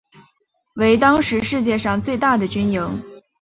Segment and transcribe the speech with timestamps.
[0.77, 3.03] 为当时世界上最大的军营。